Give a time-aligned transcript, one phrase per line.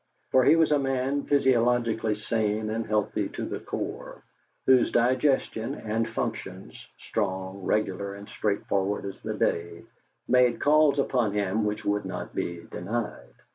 [0.31, 4.23] For he was a man physiologically sane and healthy to the core,
[4.65, 9.83] whose digestion and functions, strong, regular, and straightforward as the day,
[10.27, 13.35] made calls upon him which would not be denied.